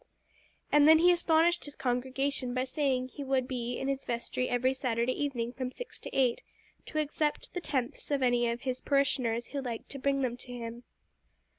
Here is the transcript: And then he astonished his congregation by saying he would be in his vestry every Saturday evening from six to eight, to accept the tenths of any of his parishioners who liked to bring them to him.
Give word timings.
And 0.71 0.87
then 0.87 0.97
he 0.97 1.11
astonished 1.11 1.65
his 1.65 1.75
congregation 1.75 2.55
by 2.55 2.63
saying 2.63 3.09
he 3.09 3.23
would 3.23 3.47
be 3.47 3.77
in 3.77 3.87
his 3.87 4.03
vestry 4.03 4.49
every 4.49 4.73
Saturday 4.73 5.13
evening 5.13 5.53
from 5.53 5.69
six 5.69 5.99
to 5.99 6.09
eight, 6.11 6.41
to 6.87 6.97
accept 6.99 7.53
the 7.53 7.61
tenths 7.61 8.09
of 8.09 8.23
any 8.23 8.49
of 8.49 8.61
his 8.61 8.81
parishioners 8.81 9.49
who 9.49 9.61
liked 9.61 9.89
to 9.89 9.99
bring 9.99 10.23
them 10.23 10.37
to 10.37 10.51
him. 10.53 10.83